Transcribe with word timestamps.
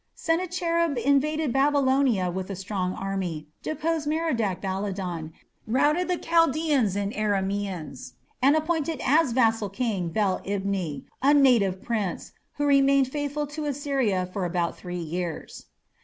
Sennacherib 0.15 0.97
invaded 0.97 1.53
Babylonia 1.53 2.31
with 2.31 2.49
a 2.49 2.55
strong 2.55 2.95
army, 2.95 3.49
deposed 3.61 4.07
Merodach 4.07 4.59
Baladan, 4.59 5.31
routed 5.67 6.07
the 6.07 6.17
Chaldaeans 6.17 6.95
and 6.95 7.13
Aramaeans, 7.13 8.13
and 8.41 8.55
appointed 8.55 8.99
as 9.05 9.31
vassal 9.31 9.69
king 9.69 10.09
Bel 10.09 10.41
ibni, 10.43 11.03
a 11.21 11.35
native 11.35 11.83
prince, 11.83 12.31
who 12.53 12.65
remained 12.65 13.09
faithful 13.11 13.45
to 13.45 13.65
Assyria 13.65 14.25
for 14.33 14.43
about 14.43 14.75
three 14.75 14.97
years. 14.97 15.67